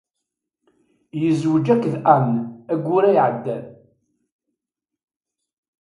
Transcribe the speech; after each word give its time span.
Yezweǧ 1.21 1.67
akked 1.73 1.95
Ann 2.15 2.29
ayyur-a 2.73 3.09
iɛeddan. 3.15 3.65